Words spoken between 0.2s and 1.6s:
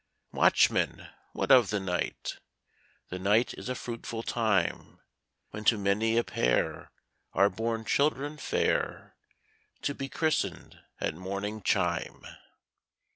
'Watchman, what